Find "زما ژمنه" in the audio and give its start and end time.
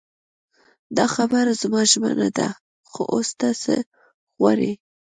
1.61-2.29